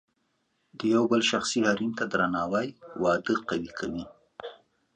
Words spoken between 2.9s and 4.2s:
واده قوي کوي.